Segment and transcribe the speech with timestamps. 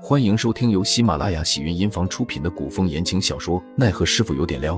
[0.00, 4.76] 欢迎收听由喜马拉雅喜云音房出品的古风言情小说《奈何师傅有点撩》，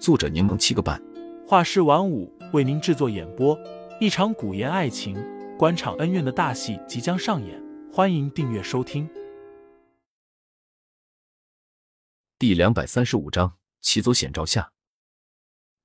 [0.00, 1.00] 作者柠檬七个半，
[1.46, 3.56] 画师晚舞为您制作演播。
[4.00, 5.16] 一场古言爱情、
[5.56, 9.08] 官场恩怨的大戏即将上演，欢迎订阅收听。
[12.36, 14.72] 第两百三十五章：骑走险招下。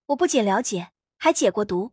[0.07, 1.91] 我不仅了解，还解过毒。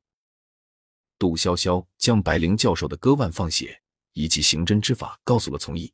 [1.18, 3.82] 杜潇潇将白灵教授的割腕放血
[4.14, 5.92] 以及刑侦之法告诉了从义。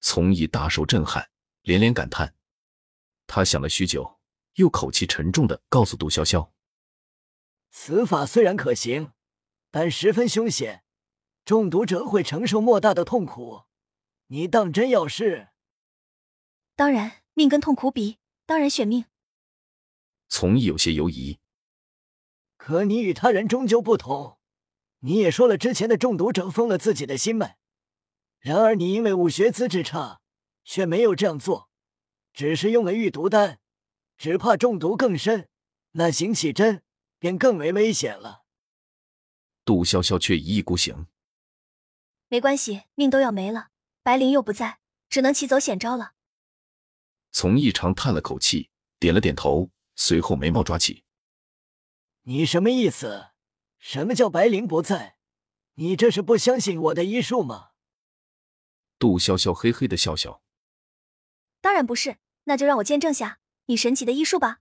[0.00, 1.30] 从义大受震撼，
[1.62, 2.34] 连连感叹。
[3.26, 4.18] 他想了许久，
[4.54, 6.50] 又口气沉重的告诉杜潇潇
[7.70, 9.12] ：“此法虽然可行，
[9.70, 10.84] 但十分凶险，
[11.44, 13.64] 中毒者会承受莫大的痛苦。
[14.28, 15.48] 你当真要试
[16.74, 19.04] ？”“当然，命跟痛苦比，当然选命。”
[20.28, 21.38] 从义有些犹疑。
[22.56, 24.38] “可你与他人终究不同，
[25.00, 27.57] 你也说了，之前的中毒者封了自己的心脉。”
[28.40, 30.20] 然而你因为武学资质差，
[30.64, 31.70] 却没有这样做，
[32.32, 33.58] 只是用了预毒丹，
[34.16, 35.48] 只怕中毒更深，
[35.92, 36.82] 那行起针
[37.18, 38.44] 便更为危险了。
[39.64, 41.08] 杜潇潇却一意孤行，
[42.28, 43.68] 没关系，命都要没了，
[44.02, 44.78] 白灵又不在，
[45.10, 46.12] 只能起走险招了。
[47.32, 51.04] 从义长叹了口气，点了点头，随后眉毛抓起
[52.22, 53.30] ：“你什么意思？
[53.78, 55.18] 什么叫白灵不在？
[55.74, 57.70] 你这是不相信我的医术吗？”
[58.98, 60.42] 杜潇潇嘿嘿的笑笑，
[61.60, 64.60] 当然不是，那就让我见证下你神奇的医术吧。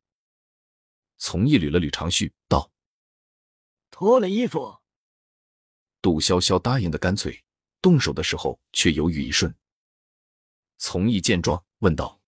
[1.18, 2.72] 从义捋了捋长须，道
[3.90, 4.80] ：“脱了衣服。”
[6.02, 7.44] 杜潇潇答应的干脆，
[7.82, 9.56] 动手的时候却犹豫一瞬。
[10.78, 12.22] 从义见状，问道：“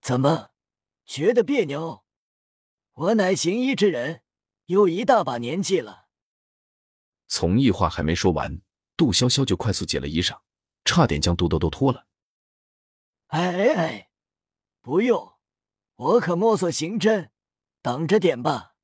[0.00, 0.50] 怎么
[1.04, 2.04] 觉得别扭？
[2.92, 4.22] 我乃行医之人，
[4.66, 6.06] 又一大把年纪了。”
[7.26, 8.62] 从义话还没说完，
[8.96, 10.38] 杜潇潇就快速解了衣裳。
[10.84, 12.06] 差点将肚兜都脱了。
[13.28, 14.10] 哎哎哎，
[14.80, 15.34] 不用，
[15.96, 17.30] 我可摸索刑侦，
[17.80, 18.74] 等着点吧。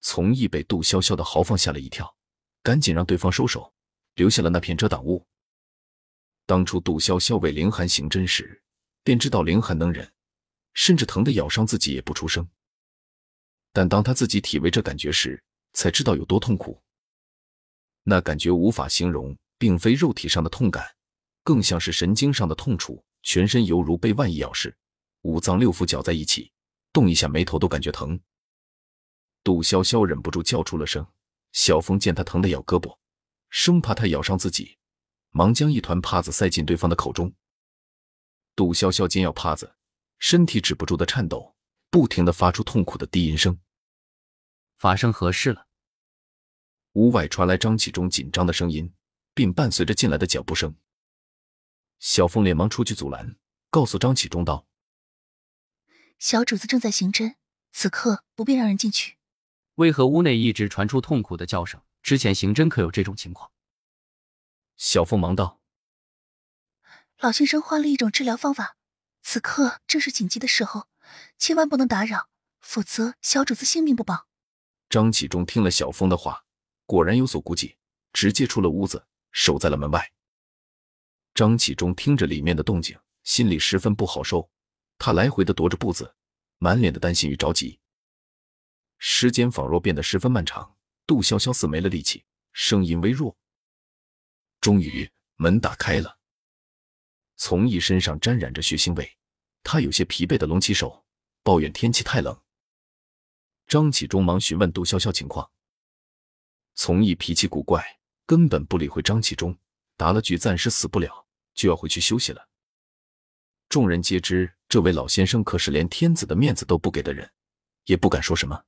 [0.00, 2.16] 从义被杜潇潇的豪放吓了一跳，
[2.62, 3.74] 赶紧让对方收手，
[4.14, 5.26] 留下了那片遮挡物。
[6.46, 8.62] 当初杜潇潇为凌寒刑侦时，
[9.02, 10.12] 便知道凌寒能忍，
[10.74, 12.46] 甚至疼得咬伤自己也不出声。
[13.72, 15.42] 但当他自己体味这感觉时，
[15.72, 16.80] 才知道有多痛苦。
[18.02, 19.36] 那感觉无法形容。
[19.64, 20.84] 并非肉体上的痛感，
[21.42, 24.76] 更像是神经上的痛楚，全身犹如被万蚁咬噬，
[25.22, 26.52] 五脏六腑搅在一起，
[26.92, 28.20] 动一下眉头都感觉疼。
[29.42, 31.06] 杜潇潇忍不住叫出了声。
[31.52, 32.94] 小峰见他疼得咬胳膊，
[33.48, 34.76] 生怕他咬伤自己，
[35.30, 37.32] 忙将一团帕子塞进对方的口中。
[38.54, 39.74] 杜潇潇见要帕子，
[40.18, 41.56] 身体止不住的颤抖，
[41.88, 43.58] 不停的发出痛苦的低吟声。
[44.76, 45.68] 发生何事了？
[46.92, 48.92] 屋外传来张启忠紧张的声音。
[49.34, 50.76] 并伴随着进来的脚步声，
[51.98, 53.36] 小凤连忙出去阻拦，
[53.68, 54.66] 告诉张启忠道
[56.18, 57.34] ：“小主子正在刑侦，
[57.72, 59.18] 此刻不便让人进去。”
[59.74, 61.82] 为何屋内一直传出痛苦的叫声？
[62.00, 63.50] 之前刑侦可有这种情况？
[64.76, 65.60] 小凤忙道
[67.18, 68.76] ：“老先生换了一种治疗方法，
[69.22, 70.88] 此刻正是紧急的时候，
[71.38, 72.28] 千万不能打扰，
[72.60, 74.28] 否则小主子性命不保。”
[74.88, 76.44] 张启忠听了小凤的话，
[76.86, 77.78] 果然有所顾忌，
[78.12, 79.06] 直接出了屋子。
[79.34, 80.12] 守在了门外。
[81.34, 84.48] 张启忠听着里面的动静，心里十分不好受。
[84.96, 86.14] 他来回的踱着步子，
[86.58, 87.80] 满脸的担心与着急。
[88.98, 90.76] 时间仿若变得十分漫长。
[91.06, 93.36] 杜潇潇似没了力气，声音微弱。
[94.60, 96.18] 终于，门打开了。
[97.36, 99.18] 从义身上沾染着血腥味，
[99.62, 101.04] 他有些疲惫的拢起手，
[101.42, 102.40] 抱怨天气太冷。
[103.66, 105.50] 张启忠忙询问杜潇潇情况。
[106.74, 108.00] 从义脾气古怪。
[108.26, 109.56] 根本不理会张启忠，
[109.96, 112.48] 答了句“暂时死不了”，就要回去休息了。
[113.68, 117.30] 众人皆知这位老先生可是连天子的面子都不给的人，
[117.84, 118.64] 也不敢说什么。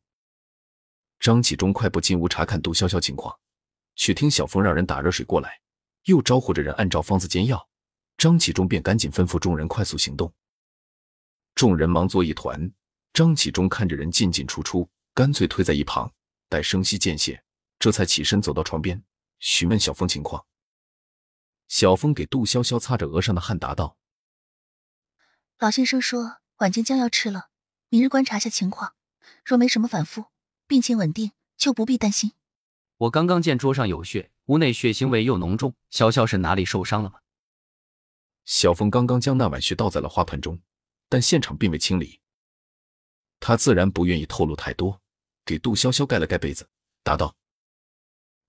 [1.18, 3.38] 张启忠快步进屋查看杜潇潇情况，
[3.94, 5.60] 却听小凤让人打热水过来，
[6.04, 7.68] 又招呼着人按照方子煎药。
[8.18, 10.32] 张启忠便赶紧吩咐众人快速行动。
[11.54, 12.70] 众人忙作一团，
[13.12, 16.12] 张启忠看着人进进出出，干脆退在一旁，
[16.48, 17.42] 待声息渐歇，
[17.78, 19.02] 这才起身走到床边。
[19.38, 20.46] 询问小峰情况，
[21.68, 23.96] 小峰给杜潇潇擦着额上的汗，答道
[25.58, 27.50] ：“老先生说晚间将要吃了，
[27.88, 28.94] 明日观察下情况，
[29.44, 30.26] 若没什么反复，
[30.66, 32.32] 病情稳定，就不必担心。”
[32.98, 37.20] 我刚刚见桌上有血，屋内血腥味又浓重，潇潇是哪里受伤了吗？
[38.46, 40.60] 小峰刚刚将那碗血倒在了花盆中，
[41.08, 42.20] 但现场并未清理，
[43.38, 45.02] 他自然不愿意透露太多，
[45.44, 46.68] 给杜潇潇盖了盖被子，
[47.02, 47.36] 答道。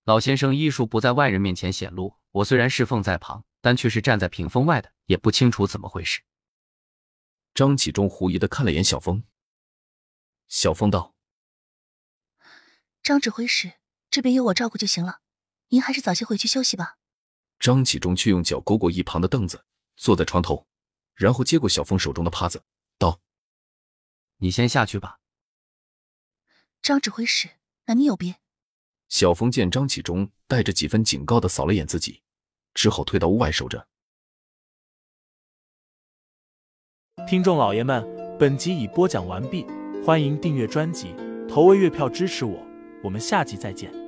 [0.07, 6.21] 老先生医术不在外人面前显露，我虽然侍奉在旁，但却是站在屏风外的，也不清楚怎么回事。
[7.53, 9.25] 张启忠狐疑的看了眼小峰。
[10.47, 11.13] 小峰道
[13.03, 13.73] ：“张指挥使，
[14.09, 15.19] 这边有我照顾就行了，
[15.67, 16.95] 您还是早些回去休息吧。”
[17.59, 19.65] 张启忠却用脚勾过一旁的凳子，
[19.97, 20.65] 坐在床头，
[21.15, 22.63] 然后接过小峰手中的帕子，
[22.97, 23.19] 道
[24.39, 25.19] ：“你先下去吧。”
[26.81, 27.49] 张指挥使，
[27.87, 28.39] 那你有别？
[29.09, 32.21] 小峰见张启忠带着几分警告的扫了眼自己，
[32.73, 33.87] 只好退到屋外守着。
[37.27, 38.05] 听众老爷们，
[38.39, 39.65] 本集已播讲完毕，
[40.05, 41.15] 欢迎订阅专辑，
[41.49, 42.65] 投喂月票支持我，
[43.03, 44.06] 我们下集再见。